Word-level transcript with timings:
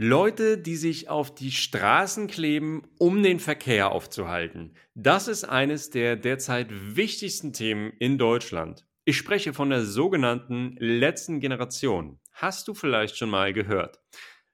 Leute, 0.00 0.58
die 0.58 0.76
sich 0.76 1.08
auf 1.08 1.34
die 1.34 1.50
Straßen 1.50 2.28
kleben, 2.28 2.84
um 3.00 3.20
den 3.20 3.40
Verkehr 3.40 3.90
aufzuhalten. 3.90 4.76
Das 4.94 5.26
ist 5.26 5.42
eines 5.42 5.90
der 5.90 6.14
derzeit 6.14 6.68
wichtigsten 6.70 7.52
Themen 7.52 7.92
in 7.98 8.16
Deutschland. 8.16 8.86
Ich 9.04 9.16
spreche 9.16 9.52
von 9.52 9.70
der 9.70 9.84
sogenannten 9.84 10.76
letzten 10.78 11.40
Generation. 11.40 12.20
Hast 12.32 12.68
du 12.68 12.74
vielleicht 12.74 13.16
schon 13.16 13.30
mal 13.30 13.52
gehört? 13.52 13.98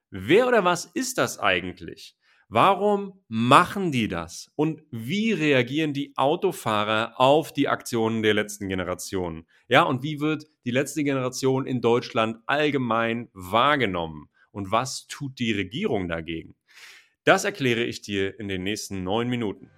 Wer 0.08 0.48
oder 0.48 0.64
was 0.64 0.86
ist 0.86 1.18
das 1.18 1.38
eigentlich? 1.38 2.16
Warum 2.48 3.20
machen 3.28 3.92
die 3.92 4.08
das? 4.08 4.50
Und 4.56 4.80
wie 4.90 5.32
reagieren 5.32 5.92
die 5.92 6.14
Autofahrer 6.16 7.20
auf 7.20 7.52
die 7.52 7.68
Aktionen 7.68 8.22
der 8.22 8.32
letzten 8.32 8.70
Generation? 8.70 9.44
Ja, 9.68 9.82
und 9.82 10.02
wie 10.02 10.20
wird 10.20 10.46
die 10.64 10.70
letzte 10.70 11.04
Generation 11.04 11.66
in 11.66 11.82
Deutschland 11.82 12.38
allgemein 12.46 13.28
wahrgenommen? 13.34 14.30
Und 14.54 14.70
was 14.70 15.06
tut 15.06 15.38
die 15.38 15.52
Regierung 15.52 16.08
dagegen? 16.08 16.54
Das 17.24 17.44
erkläre 17.44 17.84
ich 17.84 18.00
dir 18.02 18.38
in 18.38 18.48
den 18.48 18.62
nächsten 18.62 19.02
neun 19.02 19.28
Minuten. 19.28 19.70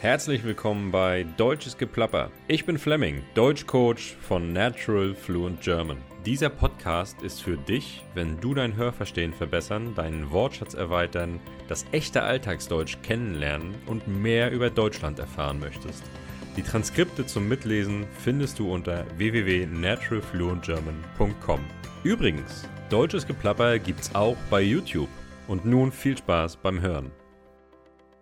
Herzlich 0.00 0.44
willkommen 0.44 0.90
bei 0.90 1.24
Deutsches 1.36 1.78
Geplapper. 1.78 2.30
Ich 2.48 2.64
bin 2.64 2.78
Fleming, 2.78 3.22
Deutschcoach 3.34 4.16
von 4.20 4.52
Natural 4.52 5.14
Fluent 5.14 5.60
German. 5.60 5.98
Dieser 6.26 6.50
Podcast 6.50 7.22
ist 7.22 7.42
für 7.42 7.56
dich, 7.56 8.04
wenn 8.14 8.40
du 8.40 8.54
dein 8.54 8.76
Hörverstehen 8.76 9.32
verbessern, 9.32 9.94
deinen 9.94 10.30
Wortschatz 10.30 10.74
erweitern, 10.74 11.40
das 11.68 11.84
echte 11.92 12.22
Alltagsdeutsch 12.22 12.98
kennenlernen 13.02 13.74
und 13.86 14.08
mehr 14.08 14.50
über 14.50 14.70
Deutschland 14.70 15.18
erfahren 15.18 15.60
möchtest. 15.60 16.02
Die 16.56 16.62
Transkripte 16.62 17.26
zum 17.26 17.48
Mitlesen 17.48 18.06
findest 18.18 18.58
du 18.58 18.72
unter 18.72 19.06
www.naturalfluentgerman.com. 19.16 21.81
Übrigens, 22.04 22.68
Deutsches 22.90 23.28
Geplapper 23.28 23.78
gibt's 23.78 24.12
auch 24.12 24.36
bei 24.50 24.60
YouTube. 24.60 25.08
Und 25.46 25.64
nun 25.64 25.92
viel 25.92 26.16
Spaß 26.16 26.56
beim 26.56 26.80
Hören. 26.80 27.12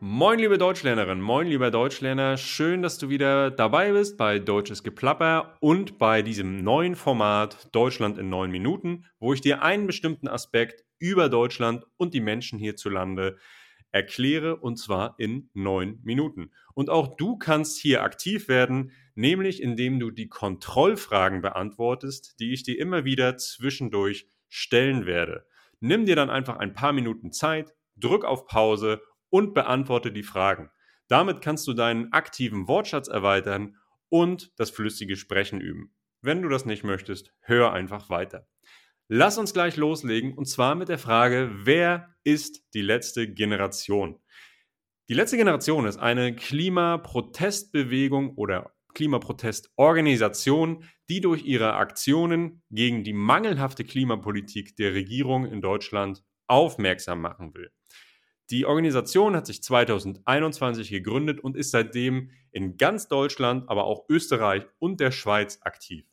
Moin, 0.01 0.39
liebe 0.39 0.59
Deutschlernerin, 0.59 1.19
moin, 1.19 1.47
lieber 1.47 1.71
Deutschlerner. 1.71 2.37
Schön, 2.37 2.83
dass 2.83 2.99
du 2.99 3.09
wieder 3.09 3.51
dabei 3.51 3.93
bist 3.93 4.19
bei 4.19 4.39
Deutsches 4.39 4.83
Geplapper 4.83 5.57
und 5.61 5.97
bei 5.97 6.21
diesem 6.21 6.63
neuen 6.63 6.95
Format 6.95 7.69
Deutschland 7.73 8.19
in 8.19 8.29
neun 8.29 8.51
Minuten, 8.51 9.07
wo 9.19 9.33
ich 9.33 9.41
dir 9.41 9.63
einen 9.63 9.87
bestimmten 9.87 10.29
Aspekt 10.29 10.85
über 10.99 11.31
Deutschland 11.31 11.87
und 11.97 12.13
die 12.13 12.21
Menschen 12.21 12.59
hierzulande 12.59 13.39
erkläre 13.93 14.57
und 14.57 14.77
zwar 14.77 15.15
in 15.19 15.49
neun 15.55 16.01
Minuten. 16.03 16.51
Und 16.75 16.91
auch 16.91 17.17
du 17.17 17.39
kannst 17.39 17.79
hier 17.79 18.03
aktiv 18.03 18.49
werden, 18.49 18.93
nämlich 19.15 19.63
indem 19.63 19.99
du 19.99 20.11
die 20.11 20.29
Kontrollfragen 20.29 21.43
beantwortest, 21.43 22.39
die 22.41 22.53
ich 22.53 22.63
dir 22.63 22.79
immer 22.79 23.05
wieder 23.05 23.37
zwischendurch 23.37 24.27
stellen 24.49 25.07
werde. 25.07 25.47
Nimm 25.81 26.07
dir 26.07 26.17
dann 26.17 26.31
einfach 26.31 26.57
ein 26.57 26.75
paar 26.75 26.93
Minuten 26.93 27.33
Zeit, 27.33 27.75
drück 27.97 28.25
auf 28.25 28.47
Pause 28.47 29.01
und 29.31 29.55
beantworte 29.55 30.13
die 30.13 30.23
Fragen. 30.23 30.71
Damit 31.09 31.41
kannst 31.41 31.67
du 31.67 31.73
deinen 31.73 32.13
aktiven 32.13 32.69
Wortschatz 32.69 33.09
erweitern 33.09 33.77
und 34.09 34.53
das 34.57 34.71
flüssige 34.71 35.17
Sprechen 35.17 35.61
üben. 35.61 35.95
Wenn 36.23 36.43
du 36.43 36.49
das 36.49 36.67
nicht 36.67 36.85
möchtest, 36.85 37.33
hör 37.41 37.73
einfach 37.73 38.11
weiter. 38.11 38.47
Lass 39.09 39.39
uns 39.39 39.53
gleich 39.53 39.77
loslegen 39.77 40.37
und 40.37 40.47
zwar 40.47 40.75
mit 40.75 40.89
der 40.89 40.99
Frage, 40.99 41.51
wer 41.53 42.15
ist 42.23 42.63
die 42.75 42.83
letzte 42.83 43.33
Generation? 43.33 44.21
Die 45.09 45.15
letzte 45.15 45.37
Generation 45.37 45.87
ist 45.87 45.97
eine 45.97 46.37
Klimaprotestbewegung 46.37 48.37
oder 48.37 48.73
Klimaprotestorganisation, 48.95 50.85
die 51.09 51.21
durch 51.21 51.45
ihre 51.45 51.75
Aktionen 51.75 52.63
gegen 52.71 53.05
die 53.05 53.13
mangelhafte 53.13 53.85
Klimapolitik 53.85 54.77
der 54.77 54.95
Regierung 54.95 55.47
in 55.47 55.61
Deutschland 55.61 56.25
aufmerksam 56.47 57.21
machen 57.21 57.55
will. 57.55 57.71
Die 58.51 58.67
Organisation 58.67 59.37
hat 59.37 59.47
sich 59.47 59.63
2021 59.63 60.91
gegründet 60.91 61.39
und 61.41 61.57
ist 61.57 61.71
seitdem 61.71 62.31
in 62.51 62.77
ganz 62.77 63.07
Deutschland, 63.07 63.69
aber 63.69 63.85
auch 63.85 64.09
Österreich 64.09 64.67
und 64.81 64.99
der 64.99 65.13
Schweiz 65.13 65.61
aktiv. 65.63 66.05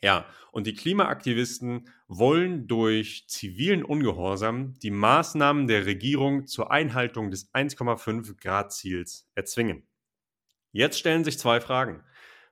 Ja, 0.00 0.26
und 0.52 0.68
die 0.68 0.74
Klimaaktivisten 0.74 1.88
wollen 2.06 2.68
durch 2.68 3.24
zivilen 3.26 3.82
Ungehorsam 3.82 4.74
die 4.78 4.92
Maßnahmen 4.92 5.66
der 5.66 5.86
Regierung 5.86 6.46
zur 6.46 6.70
Einhaltung 6.70 7.32
des 7.32 7.52
1,5 7.52 8.40
Grad 8.40 8.72
Ziels 8.72 9.28
erzwingen. 9.34 9.87
Jetzt 10.72 10.98
stellen 10.98 11.24
sich 11.24 11.38
zwei 11.38 11.60
Fragen. 11.60 12.02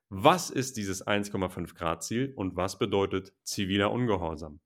Was 0.09 0.51
ist 0.51 0.77
dieses 0.77 1.07
1,5 1.07 1.75
Grad 1.75 2.03
Ziel 2.03 2.33
und 2.37 2.57
was 2.57 2.79
bedeutet 2.79 3.33
ziviler 3.43 3.91
Ungehorsam? 3.91 4.61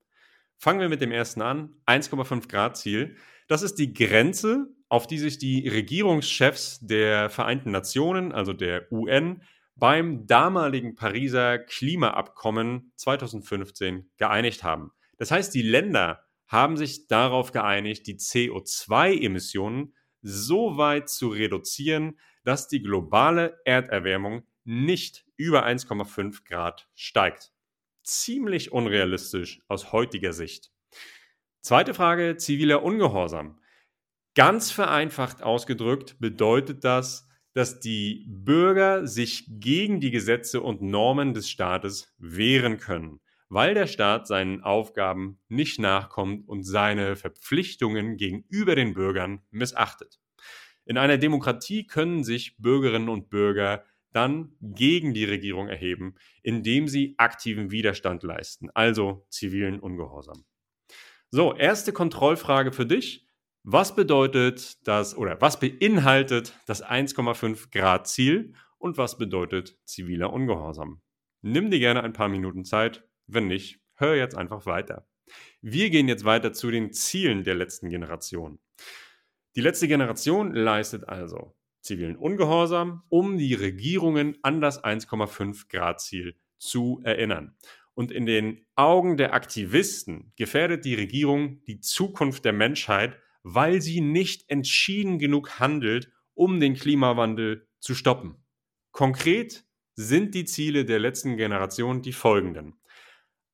Fangen 0.57 0.79
wir 0.79 0.89
mit 0.89 1.01
dem 1.01 1.11
ersten 1.11 1.41
an. 1.41 1.73
1,5 1.87 2.47
Grad 2.47 2.77
Ziel. 2.77 3.15
Das 3.47 3.63
ist 3.63 3.75
die 3.75 3.93
Grenze, 3.93 4.67
auf 4.87 5.07
die 5.07 5.17
sich 5.17 5.39
die 5.39 5.67
Regierungschefs 5.67 6.79
der 6.81 7.29
Vereinten 7.29 7.71
Nationen, 7.71 8.31
also 8.31 8.53
der 8.53 8.91
UN, 8.91 9.41
beim 9.75 10.27
damaligen 10.27 10.95
Pariser 10.95 11.57
Klimaabkommen 11.57 12.91
2015 12.97 14.11
geeinigt 14.17 14.63
haben. 14.63 14.91
Das 15.17 15.31
heißt, 15.31 15.53
die 15.55 15.63
Länder 15.63 16.23
haben 16.45 16.77
sich 16.77 17.07
darauf 17.07 17.51
geeinigt, 17.51 18.05
die 18.05 18.17
CO2-Emissionen 18.17 19.95
so 20.21 20.77
weit 20.77 21.09
zu 21.09 21.29
reduzieren, 21.29 22.19
dass 22.43 22.67
die 22.67 22.81
globale 22.81 23.59
Erderwärmung 23.65 24.43
nicht 24.63 25.25
über 25.37 25.65
1,5 25.65 26.45
Grad 26.45 26.87
steigt. 26.95 27.51
Ziemlich 28.03 28.71
unrealistisch 28.71 29.61
aus 29.67 29.91
heutiger 29.91 30.33
Sicht. 30.33 30.71
Zweite 31.61 31.93
Frage, 31.93 32.37
ziviler 32.37 32.83
Ungehorsam. 32.83 33.59
Ganz 34.33 34.71
vereinfacht 34.71 35.43
ausgedrückt 35.43 36.17
bedeutet 36.19 36.83
das, 36.83 37.27
dass 37.53 37.81
die 37.81 38.25
Bürger 38.29 39.05
sich 39.05 39.45
gegen 39.47 39.99
die 39.99 40.11
Gesetze 40.11 40.61
und 40.61 40.81
Normen 40.81 41.33
des 41.33 41.49
Staates 41.49 42.13
wehren 42.17 42.77
können, 42.77 43.19
weil 43.49 43.73
der 43.73 43.87
Staat 43.87 44.27
seinen 44.27 44.63
Aufgaben 44.63 45.39
nicht 45.49 45.79
nachkommt 45.79 46.47
und 46.47 46.63
seine 46.63 47.17
Verpflichtungen 47.17 48.15
gegenüber 48.15 48.75
den 48.75 48.93
Bürgern 48.93 49.41
missachtet. 49.51 50.20
In 50.91 50.97
einer 50.97 51.17
Demokratie 51.17 51.87
können 51.87 52.25
sich 52.25 52.57
Bürgerinnen 52.57 53.07
und 53.07 53.29
Bürger 53.29 53.85
dann 54.11 54.57
gegen 54.59 55.13
die 55.13 55.23
Regierung 55.23 55.69
erheben, 55.69 56.15
indem 56.43 56.89
sie 56.89 57.15
aktiven 57.17 57.71
Widerstand 57.71 58.23
leisten, 58.23 58.69
also 58.71 59.25
zivilen 59.29 59.79
Ungehorsam. 59.79 60.43
So, 61.29 61.55
erste 61.55 61.93
Kontrollfrage 61.93 62.73
für 62.73 62.85
dich. 62.85 63.25
Was 63.63 63.95
bedeutet 63.95 64.85
das 64.85 65.15
oder 65.15 65.39
was 65.39 65.61
beinhaltet 65.61 66.59
das 66.65 66.83
1,5 66.83 67.71
Grad 67.71 68.09
Ziel 68.09 68.53
und 68.77 68.97
was 68.97 69.17
bedeutet 69.17 69.77
ziviler 69.85 70.33
Ungehorsam? 70.33 71.01
Nimm 71.41 71.71
dir 71.71 71.79
gerne 71.79 72.03
ein 72.03 72.11
paar 72.11 72.27
Minuten 72.27 72.65
Zeit. 72.65 73.07
Wenn 73.27 73.47
nicht, 73.47 73.79
hör 73.95 74.17
jetzt 74.17 74.35
einfach 74.35 74.65
weiter. 74.65 75.07
Wir 75.61 75.89
gehen 75.89 76.09
jetzt 76.09 76.25
weiter 76.25 76.51
zu 76.51 76.69
den 76.69 76.91
Zielen 76.91 77.45
der 77.45 77.55
letzten 77.55 77.89
Generation. 77.89 78.59
Die 79.55 79.61
letzte 79.61 79.87
Generation 79.87 80.53
leistet 80.53 81.07
also 81.09 81.55
zivilen 81.81 82.15
Ungehorsam, 82.15 83.03
um 83.09 83.37
die 83.37 83.53
Regierungen 83.53 84.37
an 84.43 84.61
das 84.61 84.83
1,5 84.83 85.67
Grad 85.69 85.99
Ziel 85.99 86.35
zu 86.57 87.01
erinnern. 87.03 87.55
Und 87.93 88.11
in 88.11 88.25
den 88.25 88.65
Augen 88.75 89.17
der 89.17 89.33
Aktivisten 89.33 90.31
gefährdet 90.37 90.85
die 90.85 90.95
Regierung 90.95 91.63
die 91.65 91.81
Zukunft 91.81 92.45
der 92.45 92.53
Menschheit, 92.53 93.17
weil 93.43 93.81
sie 93.81 94.01
nicht 94.01 94.49
entschieden 94.49 95.19
genug 95.19 95.59
handelt, 95.59 96.11
um 96.33 96.59
den 96.59 96.75
Klimawandel 96.75 97.67
zu 97.79 97.95
stoppen. 97.95 98.35
Konkret 98.91 99.65
sind 99.95 100.33
die 100.35 100.45
Ziele 100.45 100.85
der 100.85 100.99
letzten 100.99 101.35
Generation 101.35 102.01
die 102.01 102.13
folgenden. 102.13 102.75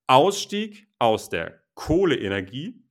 Ausstieg 0.06 0.88
aus 1.00 1.30
der 1.30 1.64
Kohleenergie 1.74 2.87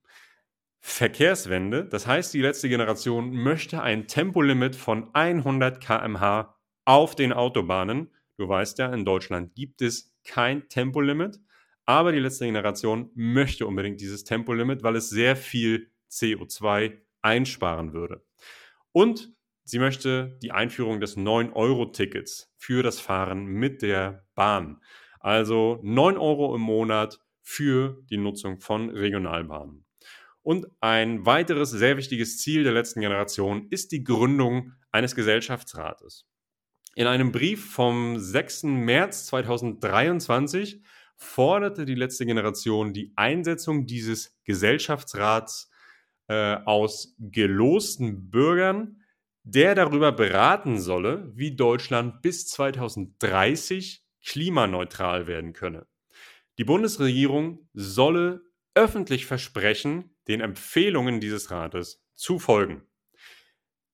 Verkehrswende. 0.88 1.84
Das 1.84 2.06
heißt, 2.06 2.32
die 2.32 2.40
letzte 2.40 2.68
Generation 2.68 3.32
möchte 3.32 3.82
ein 3.82 4.06
Tempolimit 4.06 4.76
von 4.76 5.12
100 5.14 5.80
km/h 5.80 6.56
auf 6.84 7.16
den 7.16 7.32
Autobahnen. 7.32 8.12
Du 8.38 8.48
weißt 8.48 8.78
ja, 8.78 8.94
in 8.94 9.04
Deutschland 9.04 9.56
gibt 9.56 9.82
es 9.82 10.14
kein 10.24 10.68
Tempolimit, 10.68 11.40
aber 11.86 12.12
die 12.12 12.20
letzte 12.20 12.46
Generation 12.46 13.10
möchte 13.14 13.66
unbedingt 13.66 14.00
dieses 14.00 14.22
Tempolimit, 14.22 14.84
weil 14.84 14.94
es 14.94 15.10
sehr 15.10 15.34
viel 15.34 15.90
CO2 16.08 16.96
einsparen 17.20 17.92
würde. 17.92 18.24
Und 18.92 19.34
sie 19.64 19.80
möchte 19.80 20.38
die 20.40 20.52
Einführung 20.52 21.00
des 21.00 21.16
9-Euro-Tickets 21.16 22.54
für 22.56 22.84
das 22.84 23.00
Fahren 23.00 23.44
mit 23.44 23.82
der 23.82 24.24
Bahn. 24.36 24.80
Also 25.18 25.80
9 25.82 26.16
Euro 26.16 26.54
im 26.54 26.62
Monat 26.62 27.18
für 27.42 28.00
die 28.08 28.18
Nutzung 28.18 28.60
von 28.60 28.88
Regionalbahnen. 28.90 29.85
Und 30.46 30.68
ein 30.80 31.26
weiteres 31.26 31.70
sehr 31.70 31.96
wichtiges 31.96 32.38
Ziel 32.38 32.62
der 32.62 32.72
letzten 32.72 33.00
Generation 33.00 33.66
ist 33.70 33.90
die 33.90 34.04
Gründung 34.04 34.74
eines 34.92 35.16
Gesellschaftsrates. 35.16 36.24
In 36.94 37.08
einem 37.08 37.32
Brief 37.32 37.72
vom 37.72 38.20
6. 38.20 38.62
März 38.62 39.26
2023 39.26 40.84
forderte 41.16 41.84
die 41.84 41.96
letzte 41.96 42.26
Generation 42.26 42.92
die 42.92 43.12
Einsetzung 43.16 43.86
dieses 43.86 44.38
Gesellschaftsrats 44.44 45.68
äh, 46.28 46.54
aus 46.64 47.16
gelosten 47.18 48.30
Bürgern, 48.30 49.02
der 49.42 49.74
darüber 49.74 50.12
beraten 50.12 50.78
solle, 50.78 51.28
wie 51.34 51.56
Deutschland 51.56 52.22
bis 52.22 52.46
2030 52.46 54.04
klimaneutral 54.24 55.26
werden 55.26 55.54
könne. 55.54 55.88
Die 56.58 56.64
Bundesregierung 56.64 57.68
solle 57.72 58.42
öffentlich 58.76 59.26
versprechen, 59.26 60.15
den 60.28 60.40
Empfehlungen 60.40 61.20
dieses 61.20 61.50
Rates 61.50 62.02
zu 62.14 62.38
folgen. 62.38 62.82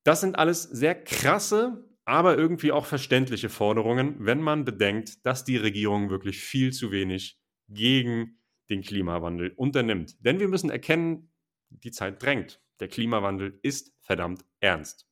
Das 0.04 0.20
sind 0.20 0.36
alles 0.36 0.62
sehr 0.62 0.94
krasse, 0.94 1.84
aber 2.04 2.36
irgendwie 2.36 2.72
auch 2.72 2.86
verständliche 2.86 3.48
Forderungen, 3.48 4.16
wenn 4.18 4.40
man 4.40 4.64
bedenkt, 4.64 5.24
dass 5.24 5.44
die 5.44 5.56
Regierung 5.56 6.10
wirklich 6.10 6.40
viel 6.40 6.72
zu 6.72 6.90
wenig 6.90 7.38
gegen 7.68 8.38
den 8.68 8.82
Klimawandel 8.82 9.52
unternimmt. 9.56 10.16
Denn 10.24 10.40
wir 10.40 10.48
müssen 10.48 10.70
erkennen, 10.70 11.32
die 11.70 11.92
Zeit 11.92 12.22
drängt. 12.22 12.60
Der 12.80 12.88
Klimawandel 12.88 13.58
ist 13.62 13.92
verdammt 14.00 14.44
ernst. 14.60 15.06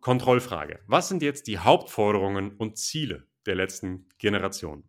Kontrollfrage. 0.00 0.80
Was 0.86 1.08
sind 1.08 1.22
jetzt 1.22 1.46
die 1.46 1.58
Hauptforderungen 1.58 2.56
und 2.56 2.78
Ziele 2.78 3.28
der 3.44 3.54
letzten 3.54 4.08
Generation? 4.18 4.88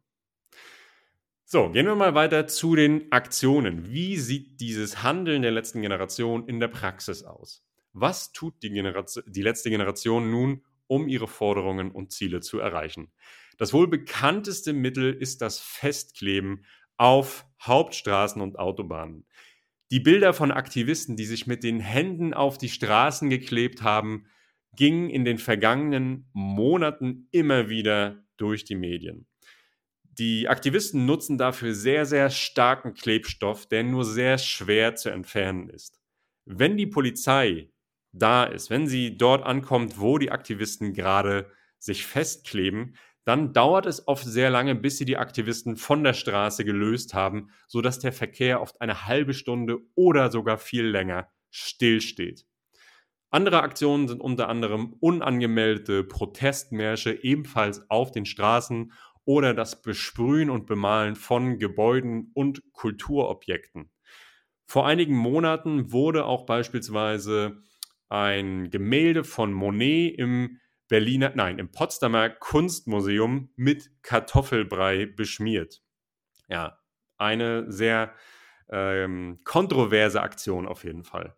So, 1.49 1.69
gehen 1.69 1.85
wir 1.85 1.95
mal 1.95 2.13
weiter 2.13 2.45
zu 2.47 2.75
den 2.75 3.09
Aktionen. 3.09 3.89
Wie 3.89 4.17
sieht 4.17 4.59
dieses 4.59 5.01
Handeln 5.01 5.44
der 5.44 5.51
letzten 5.51 5.81
Generation 5.81 6.45
in 6.45 6.59
der 6.59 6.67
Praxis 6.67 7.23
aus? 7.23 7.65
Was 7.94 8.33
tut 8.33 8.61
die, 8.63 8.69
Generation, 8.69 9.23
die 9.25 9.44
letzte 9.44 9.69
Generation 9.69 10.29
nun, 10.29 10.65
um 10.88 11.07
ihre 11.07 11.29
Forderungen 11.29 11.91
und 11.91 12.11
Ziele 12.11 12.41
zu 12.41 12.59
erreichen? 12.59 13.13
Das 13.57 13.71
wohl 13.71 13.88
bekannteste 13.88 14.73
Mittel 14.73 15.13
ist 15.13 15.41
das 15.41 15.57
Festkleben 15.57 16.65
auf 16.97 17.45
Hauptstraßen 17.61 18.41
und 18.41 18.59
Autobahnen. 18.59 19.25
Die 19.89 20.01
Bilder 20.01 20.33
von 20.33 20.51
Aktivisten, 20.51 21.15
die 21.15 21.23
sich 21.23 21.47
mit 21.47 21.63
den 21.63 21.79
Händen 21.79 22.33
auf 22.33 22.57
die 22.57 22.67
Straßen 22.67 23.29
geklebt 23.29 23.83
haben, 23.83 24.25
gingen 24.75 25.09
in 25.09 25.23
den 25.23 25.38
vergangenen 25.38 26.29
Monaten 26.33 27.29
immer 27.31 27.69
wieder 27.69 28.25
durch 28.35 28.65
die 28.65 28.75
Medien. 28.75 29.27
Die 30.19 30.47
Aktivisten 30.47 31.05
nutzen 31.05 31.37
dafür 31.37 31.75
sehr, 31.75 32.05
sehr 32.05 32.31
starken 32.31 32.95
Klebstoff, 32.95 33.67
der 33.67 33.83
nur 33.83 34.03
sehr 34.03 34.39
schwer 34.39 34.95
zu 34.95 35.09
entfernen 35.09 35.69
ist. 35.69 35.99
Wenn 36.45 36.75
die 36.75 36.87
Polizei 36.87 37.69
da 38.13 38.45
ist, 38.45 38.69
wenn 38.71 38.87
sie 38.87 39.17
dort 39.17 39.43
ankommt, 39.43 39.99
wo 39.99 40.17
die 40.17 40.31
Aktivisten 40.31 40.93
gerade 40.93 41.51
sich 41.77 42.05
festkleben, 42.05 42.95
dann 43.25 43.53
dauert 43.53 43.85
es 43.85 44.07
oft 44.07 44.25
sehr 44.25 44.49
lange, 44.49 44.73
bis 44.73 44.97
sie 44.97 45.05
die 45.05 45.17
Aktivisten 45.17 45.75
von 45.75 46.03
der 46.03 46.13
Straße 46.13 46.65
gelöst 46.65 47.13
haben, 47.13 47.51
sodass 47.67 47.99
der 47.99 48.13
Verkehr 48.13 48.61
oft 48.61 48.81
eine 48.81 49.05
halbe 49.05 49.33
Stunde 49.33 49.79
oder 49.95 50.31
sogar 50.31 50.57
viel 50.57 50.85
länger 50.85 51.29
stillsteht. 51.51 52.47
Andere 53.29 53.61
Aktionen 53.61 54.07
sind 54.07 54.21
unter 54.21 54.47
anderem 54.47 54.93
unangemeldete 55.01 56.05
Protestmärsche 56.05 57.11
ebenfalls 57.23 57.89
auf 57.89 58.11
den 58.11 58.25
Straßen 58.25 58.93
oder 59.27 59.53
das 59.53 59.81
Besprühen 59.81 60.50
und 60.50 60.68
Bemalen 60.68 61.18
von 61.18 61.59
Gebäuden 61.59 62.31
und 62.33 62.63
Kulturobjekten. 62.71 63.91
Vor 64.65 64.88
einigen 64.88 65.18
Monaten 65.18 65.91
wurde 65.91 66.25
auch 66.25 66.45
beispielsweise 66.45 67.62
ein 68.07 68.69
Gemälde 68.69 69.25
von 69.25 69.51
Monet 69.51 70.18
im 70.18 70.62
Berliner, 70.88 71.33
nein, 71.35 71.59
im 71.59 71.69
Potsdamer 71.69 72.29
Kunstmuseum 72.29 73.50
mit 73.57 73.91
Kartoffelbrei 74.01 75.07
beschmiert. 75.07 75.83
Ja, 76.47 76.79
eine 77.18 77.69
sehr 77.69 78.13
ähm, 78.69 79.41
kontroverse 79.44 80.21
Aktion 80.21 80.65
auf 80.65 80.85
jeden 80.85 81.03
Fall. 81.03 81.35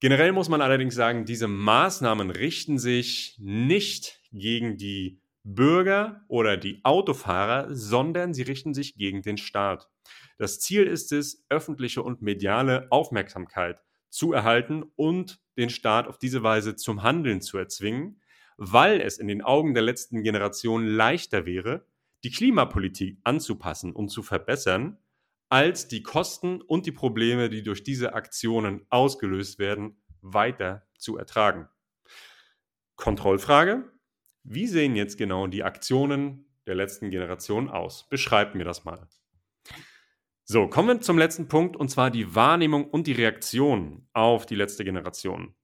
Generell 0.00 0.32
muss 0.32 0.48
man 0.48 0.62
allerdings 0.62 0.94
sagen, 0.94 1.26
diese 1.26 1.48
Maßnahmen 1.48 2.30
richten 2.30 2.78
sich 2.78 3.36
nicht 3.38 4.22
gegen 4.32 4.78
die 4.78 5.20
Bürger 5.54 6.24
oder 6.28 6.56
die 6.56 6.80
Autofahrer, 6.84 7.74
sondern 7.74 8.34
sie 8.34 8.42
richten 8.42 8.74
sich 8.74 8.96
gegen 8.96 9.22
den 9.22 9.38
Staat. 9.38 9.88
Das 10.36 10.60
Ziel 10.60 10.84
ist 10.84 11.10
es, 11.12 11.44
öffentliche 11.48 12.02
und 12.02 12.22
mediale 12.22 12.86
Aufmerksamkeit 12.90 13.82
zu 14.10 14.32
erhalten 14.32 14.84
und 14.96 15.40
den 15.56 15.70
Staat 15.70 16.06
auf 16.06 16.18
diese 16.18 16.42
Weise 16.42 16.76
zum 16.76 17.02
Handeln 17.02 17.40
zu 17.40 17.58
erzwingen, 17.58 18.20
weil 18.58 19.00
es 19.00 19.18
in 19.18 19.28
den 19.28 19.42
Augen 19.42 19.74
der 19.74 19.82
letzten 19.82 20.22
Generation 20.22 20.86
leichter 20.86 21.46
wäre, 21.46 21.86
die 22.24 22.30
Klimapolitik 22.30 23.18
anzupassen 23.24 23.92
und 23.92 24.08
zu 24.08 24.22
verbessern, 24.22 24.98
als 25.48 25.88
die 25.88 26.02
Kosten 26.02 26.60
und 26.60 26.84
die 26.84 26.92
Probleme, 26.92 27.48
die 27.48 27.62
durch 27.62 27.82
diese 27.82 28.12
Aktionen 28.12 28.84
ausgelöst 28.90 29.58
werden, 29.58 29.96
weiter 30.20 30.86
zu 30.98 31.16
ertragen. 31.16 31.68
Kontrollfrage. 32.96 33.90
Wie 34.44 34.66
sehen 34.66 34.96
jetzt 34.96 35.18
genau 35.18 35.46
die 35.46 35.64
Aktionen 35.64 36.46
der 36.66 36.74
letzten 36.74 37.10
Generation 37.10 37.68
aus? 37.68 38.08
Beschreibt 38.08 38.54
mir 38.54 38.64
das 38.64 38.84
mal. 38.84 39.08
So, 40.44 40.66
kommen 40.66 40.88
wir 40.88 41.00
zum 41.02 41.18
letzten 41.18 41.48
Punkt 41.48 41.76
und 41.76 41.90
zwar 41.90 42.10
die 42.10 42.34
Wahrnehmung 42.34 42.88
und 42.88 43.06
die 43.06 43.12
Reaktion 43.12 44.08
auf 44.14 44.46
die 44.46 44.54
letzte 44.54 44.82
Generation. 44.84 45.54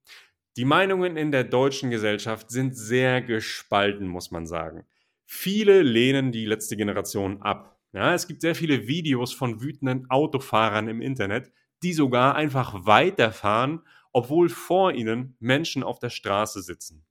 Die 0.57 0.67
Meinungen 0.67 1.17
in 1.17 1.33
der 1.33 1.45
deutschen 1.45 1.91
Gesellschaft 1.91 2.51
sind 2.51 2.77
sehr 2.77 3.23
gespalten, 3.23 4.07
muss 4.07 4.31
man 4.31 4.47
sagen. 4.47 4.85
Viele 5.25 5.83
lehnen 5.83 6.33
die 6.33 6.45
letzte 6.45 6.77
Generation 6.77 7.41
ab. 7.41 7.81
Ja, 7.93 8.13
es 8.13 8.27
gibt 8.27 8.43
sehr 8.43 8.55
viele 8.55 8.87
Videos 8.87 9.33
von 9.33 9.63
wütenden 9.63 10.11
Autofahrern 10.11 10.89
im 10.89 11.01
Internet, 11.01 11.51
die 11.83 11.93
sogar 11.93 12.35
einfach 12.35 12.87
weiterfahren, 12.87 13.81
obwohl 14.13 14.49
vor 14.49 14.93
ihnen 14.93 15.37
Menschen 15.41 15.83
auf 15.83 15.99
der 15.99 16.11
Straße 16.11 16.61
sitzen. 16.63 17.05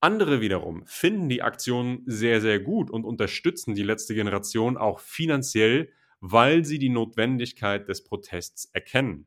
Andere 0.00 0.40
wiederum 0.40 0.82
finden 0.86 1.28
die 1.28 1.42
Aktion 1.42 2.02
sehr, 2.06 2.40
sehr 2.40 2.58
gut 2.58 2.90
und 2.90 3.04
unterstützen 3.04 3.74
die 3.74 3.82
letzte 3.82 4.14
Generation 4.14 4.78
auch 4.78 4.98
finanziell, 4.98 5.92
weil 6.20 6.64
sie 6.64 6.78
die 6.78 6.88
Notwendigkeit 6.88 7.86
des 7.86 8.02
Protests 8.04 8.64
erkennen. 8.72 9.26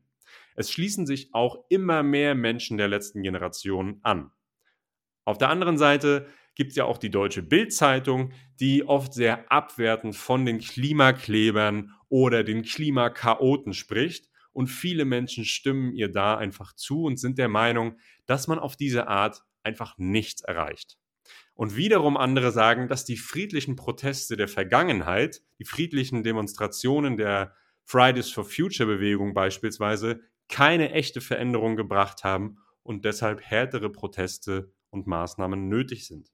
Es 0.56 0.72
schließen 0.72 1.06
sich 1.06 1.32
auch 1.32 1.64
immer 1.68 2.02
mehr 2.02 2.34
Menschen 2.34 2.76
der 2.76 2.88
letzten 2.88 3.22
Generation 3.22 4.00
an. 4.02 4.30
Auf 5.24 5.38
der 5.38 5.48
anderen 5.48 5.78
Seite 5.78 6.26
gibt 6.54 6.70
es 6.70 6.76
ja 6.76 6.84
auch 6.84 6.98
die 6.98 7.10
Deutsche 7.10 7.42
Bildzeitung, 7.42 8.32
die 8.60 8.86
oft 8.86 9.14
sehr 9.14 9.50
abwertend 9.50 10.16
von 10.16 10.44
den 10.44 10.58
Klimaklebern 10.58 11.92
oder 12.08 12.44
den 12.44 12.62
Klimakaoten 12.62 13.74
spricht. 13.74 14.28
Und 14.52 14.68
viele 14.68 15.04
Menschen 15.04 15.44
stimmen 15.44 15.92
ihr 15.92 16.10
da 16.10 16.36
einfach 16.36 16.74
zu 16.74 17.04
und 17.04 17.18
sind 17.18 17.38
der 17.38 17.48
Meinung, 17.48 17.98
dass 18.26 18.46
man 18.46 18.60
auf 18.60 18.76
diese 18.76 19.08
Art 19.08 19.42
einfach 19.64 19.96
nichts 19.98 20.42
erreicht. 20.42 20.98
Und 21.54 21.76
wiederum 21.76 22.16
andere 22.16 22.52
sagen, 22.52 22.88
dass 22.88 23.04
die 23.04 23.16
friedlichen 23.16 23.76
Proteste 23.76 24.36
der 24.36 24.48
Vergangenheit, 24.48 25.42
die 25.58 25.64
friedlichen 25.64 26.22
Demonstrationen 26.22 27.16
der 27.16 27.54
Fridays 27.84 28.30
for 28.30 28.44
Future 28.44 28.86
Bewegung 28.88 29.34
beispielsweise, 29.34 30.20
keine 30.48 30.92
echte 30.92 31.20
Veränderung 31.20 31.76
gebracht 31.76 32.24
haben 32.24 32.58
und 32.82 33.04
deshalb 33.04 33.40
härtere 33.40 33.90
Proteste 33.90 34.72
und 34.90 35.06
Maßnahmen 35.06 35.68
nötig 35.68 36.06
sind. 36.06 36.30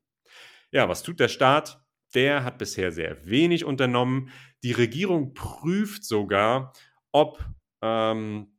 Ja, 0.71 0.89
was 0.89 1.03
tut 1.03 1.21
der 1.21 1.29
Staat? 1.29 1.85
Der 2.15 2.45
hat 2.45 2.59
bisher 2.59 2.91
sehr 2.91 3.25
wenig 3.27 3.65
unternommen. 3.65 4.31
Die 4.63 4.73
Regierung 4.73 5.35
prüft 5.35 6.05
sogar, 6.05 6.73
ob 7.13 7.45
ähm, 7.83 8.53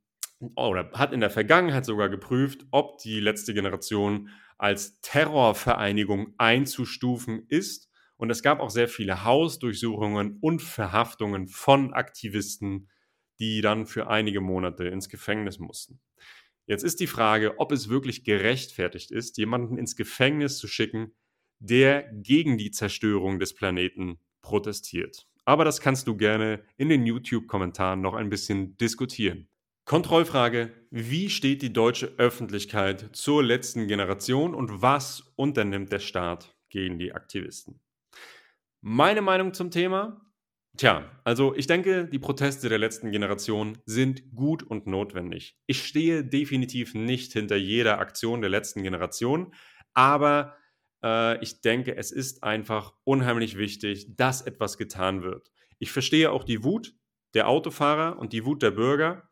oder 0.55 0.91
hat 0.93 1.13
in 1.13 1.19
der 1.19 1.29
Vergangenheit 1.29 1.85
sogar 1.85 2.09
geprüft, 2.09 2.65
ob 2.71 2.97
die 2.99 3.19
letzte 3.19 3.53
Generation 3.53 4.29
als 4.57 4.99
Terrorvereinigung 5.01 6.33
einzustufen 6.37 7.45
ist. 7.47 7.89
Und 8.17 8.29
es 8.29 8.43
gab 8.43 8.59
auch 8.59 8.69
sehr 8.69 8.87
viele 8.87 9.23
Hausdurchsuchungen 9.23 10.37
und 10.41 10.61
Verhaftungen 10.61 11.47
von 11.47 11.93
Aktivisten, 11.93 12.89
die 13.39 13.61
dann 13.61 13.87
für 13.87 14.07
einige 14.07 14.41
Monate 14.41 14.85
ins 14.85 15.09
Gefängnis 15.09 15.57
mussten. 15.57 15.99
Jetzt 16.67 16.83
ist 16.83 16.99
die 16.99 17.07
Frage, 17.07 17.59
ob 17.59 17.71
es 17.71 17.89
wirklich 17.89 18.23
gerechtfertigt 18.23 19.09
ist, 19.11 19.37
jemanden 19.37 19.77
ins 19.77 19.95
Gefängnis 19.95 20.59
zu 20.59 20.67
schicken, 20.67 21.13
der 21.59 22.09
gegen 22.13 22.57
die 22.57 22.71
Zerstörung 22.71 23.39
des 23.39 23.55
Planeten 23.55 24.19
protestiert. 24.41 25.27
Aber 25.43 25.65
das 25.65 25.81
kannst 25.81 26.07
du 26.07 26.15
gerne 26.15 26.63
in 26.77 26.89
den 26.89 27.05
YouTube-Kommentaren 27.05 27.99
noch 28.01 28.13
ein 28.13 28.29
bisschen 28.29 28.77
diskutieren. 28.77 29.47
Kontrollfrage, 29.85 30.71
wie 30.89 31.29
steht 31.29 31.61
die 31.61 31.73
deutsche 31.73 32.13
Öffentlichkeit 32.17 33.09
zur 33.13 33.43
letzten 33.43 33.87
Generation 33.87 34.53
und 34.53 34.81
was 34.81 35.33
unternimmt 35.35 35.91
der 35.91 35.99
Staat 35.99 36.55
gegen 36.69 36.99
die 36.99 37.13
Aktivisten? 37.13 37.81
Meine 38.81 39.21
Meinung 39.21 39.53
zum 39.53 39.71
Thema, 39.71 40.21
Tja, 40.77 41.11
also 41.25 41.53
ich 41.53 41.67
denke, 41.67 42.07
die 42.07 42.19
Proteste 42.19 42.69
der 42.69 42.77
letzten 42.77 43.11
Generation 43.11 43.77
sind 43.85 44.33
gut 44.33 44.63
und 44.63 44.87
notwendig. 44.87 45.57
Ich 45.67 45.85
stehe 45.85 46.23
definitiv 46.23 46.93
nicht 46.93 47.33
hinter 47.33 47.57
jeder 47.57 47.99
Aktion 47.99 48.39
der 48.39 48.49
letzten 48.49 48.81
Generation, 48.81 49.53
aber 49.93 50.55
äh, 51.03 51.43
ich 51.43 51.59
denke, 51.59 51.97
es 51.97 52.11
ist 52.11 52.43
einfach 52.43 52.93
unheimlich 53.03 53.57
wichtig, 53.57 54.15
dass 54.15 54.41
etwas 54.41 54.77
getan 54.77 55.23
wird. 55.23 55.51
Ich 55.77 55.91
verstehe 55.91 56.31
auch 56.31 56.45
die 56.45 56.63
Wut 56.63 56.93
der 57.33 57.49
Autofahrer 57.49 58.17
und 58.17 58.31
die 58.31 58.45
Wut 58.45 58.61
der 58.61 58.71
Bürger, 58.71 59.29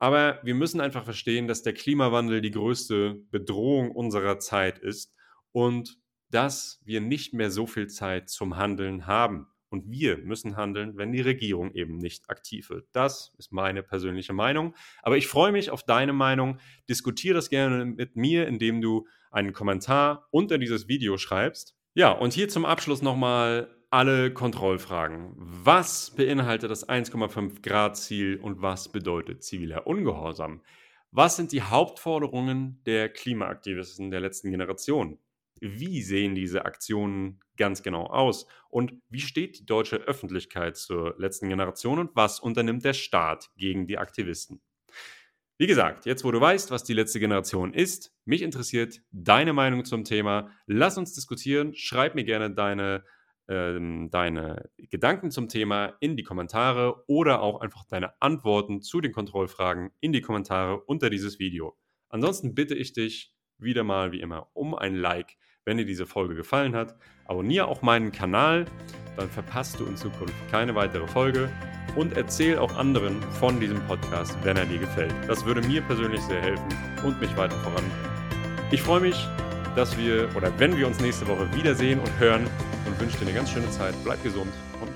Aber 0.00 0.40
wir 0.42 0.54
müssen 0.54 0.80
einfach 0.80 1.04
verstehen, 1.04 1.46
dass 1.46 1.62
der 1.62 1.74
Klimawandel 1.74 2.40
die 2.40 2.50
größte 2.50 3.14
Bedrohung 3.30 3.92
unserer 3.92 4.38
Zeit 4.38 4.78
ist 4.78 5.14
und 5.52 5.98
dass 6.30 6.80
wir 6.84 7.00
nicht 7.00 7.34
mehr 7.34 7.50
so 7.50 7.66
viel 7.66 7.86
Zeit 7.86 8.30
zum 8.30 8.56
Handeln 8.56 9.06
haben. 9.06 9.46
Und 9.68 9.88
wir 9.88 10.16
müssen 10.16 10.56
handeln, 10.56 10.96
wenn 10.96 11.12
die 11.12 11.20
Regierung 11.20 11.72
eben 11.74 11.98
nicht 11.98 12.28
aktiv 12.28 12.70
wird. 12.70 12.88
Das 12.92 13.34
ist 13.38 13.52
meine 13.52 13.84
persönliche 13.84 14.32
Meinung. 14.32 14.74
Aber 15.02 15.16
ich 15.16 15.28
freue 15.28 15.52
mich 15.52 15.70
auf 15.70 15.84
deine 15.84 16.12
Meinung. 16.12 16.58
Diskutiere 16.88 17.34
das 17.34 17.50
gerne 17.50 17.84
mit 17.84 18.16
mir, 18.16 18.48
indem 18.48 18.80
du 18.80 19.06
einen 19.30 19.52
Kommentar 19.52 20.26
unter 20.32 20.58
dieses 20.58 20.88
Video 20.88 21.18
schreibst. 21.18 21.76
Ja, 21.94 22.10
und 22.10 22.32
hier 22.32 22.48
zum 22.48 22.64
Abschluss 22.64 23.02
nochmal 23.02 23.68
alle 23.90 24.32
Kontrollfragen. 24.32 25.32
Was 25.36 26.12
beinhaltet 26.12 26.70
das 26.70 26.88
1,5 26.88 27.62
Grad 27.62 27.96
Ziel 27.96 28.38
und 28.40 28.62
was 28.62 28.90
bedeutet 28.90 29.42
ziviler 29.42 29.86
Ungehorsam? 29.86 30.62
Was 31.10 31.36
sind 31.36 31.50
die 31.50 31.62
Hauptforderungen 31.62 32.80
der 32.86 33.08
Klimaaktivisten 33.08 34.12
der 34.12 34.20
letzten 34.20 34.52
Generation? 34.52 35.18
Wie 35.60 36.02
sehen 36.02 36.36
diese 36.36 36.64
Aktionen 36.64 37.40
ganz 37.56 37.82
genau 37.82 38.06
aus? 38.06 38.46
Und 38.70 38.94
wie 39.08 39.20
steht 39.20 39.58
die 39.58 39.66
deutsche 39.66 39.96
Öffentlichkeit 39.96 40.76
zur 40.76 41.16
letzten 41.18 41.48
Generation 41.48 41.98
und 41.98 42.14
was 42.14 42.38
unternimmt 42.38 42.84
der 42.84 42.94
Staat 42.94 43.50
gegen 43.56 43.88
die 43.88 43.98
Aktivisten? 43.98 44.60
Wie 45.58 45.66
gesagt, 45.66 46.06
jetzt 46.06 46.24
wo 46.24 46.30
du 46.30 46.40
weißt, 46.40 46.70
was 46.70 46.84
die 46.84 46.94
letzte 46.94 47.20
Generation 47.20 47.74
ist, 47.74 48.14
mich 48.24 48.40
interessiert 48.40 49.02
deine 49.10 49.52
Meinung 49.52 49.84
zum 49.84 50.04
Thema. 50.04 50.50
Lass 50.66 50.96
uns 50.96 51.12
diskutieren. 51.12 51.74
Schreib 51.74 52.14
mir 52.14 52.24
gerne 52.24 52.50
deine, 52.54 53.04
ähm, 53.50 54.10
deine 54.10 54.70
Gedanken 54.90 55.30
zum 55.30 55.48
Thema 55.48 55.96
in 55.98 56.16
die 56.16 56.22
Kommentare 56.22 57.02
oder 57.08 57.42
auch 57.42 57.60
einfach 57.60 57.84
deine 57.84 58.14
Antworten 58.22 58.80
zu 58.80 59.00
den 59.00 59.12
Kontrollfragen 59.12 59.90
in 60.00 60.12
die 60.12 60.22
Kommentare 60.22 60.80
unter 60.80 61.10
dieses 61.10 61.38
Video. 61.40 61.76
Ansonsten 62.08 62.54
bitte 62.54 62.76
ich 62.76 62.92
dich 62.92 63.34
wieder 63.58 63.82
mal 63.82 64.12
wie 64.12 64.20
immer 64.20 64.48
um 64.54 64.74
ein 64.74 64.94
Like, 64.94 65.36
wenn 65.64 65.76
dir 65.76 65.84
diese 65.84 66.06
Folge 66.06 66.34
gefallen 66.34 66.74
hat. 66.74 66.96
Abonniere 67.26 67.66
auch 67.66 67.82
meinen 67.82 68.12
Kanal, 68.12 68.66
dann 69.16 69.28
verpasst 69.28 69.80
du 69.80 69.86
in 69.86 69.96
Zukunft 69.96 70.34
keine 70.50 70.74
weitere 70.76 71.06
Folge 71.08 71.50
und 71.96 72.16
erzähl 72.16 72.56
auch 72.56 72.76
anderen 72.76 73.20
von 73.32 73.58
diesem 73.58 73.80
Podcast, 73.86 74.38
wenn 74.44 74.56
er 74.56 74.64
dir 74.64 74.78
gefällt. 74.78 75.12
Das 75.26 75.44
würde 75.44 75.60
mir 75.66 75.82
persönlich 75.82 76.20
sehr 76.22 76.40
helfen 76.40 76.68
und 77.04 77.20
mich 77.20 77.36
weiter 77.36 77.56
voranbringen. 77.56 77.90
Ich 78.70 78.80
freue 78.80 79.00
mich, 79.00 79.26
dass 79.74 79.98
wir 79.98 80.28
oder 80.36 80.56
wenn 80.60 80.76
wir 80.76 80.86
uns 80.86 81.00
nächste 81.00 81.26
Woche 81.26 81.52
wiedersehen 81.52 81.98
und 81.98 82.18
hören 82.20 82.48
und 82.86 83.00
wünsche 83.00 83.16
dir 83.18 83.22
eine 83.22 83.34
ganz 83.34 83.50
schöne 83.50 83.70
Zeit. 83.70 83.94
Bleib 84.04 84.22
gesund 84.22 84.52
und. 84.80 84.89